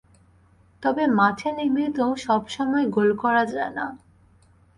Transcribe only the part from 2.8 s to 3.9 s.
গোল করা যায় না।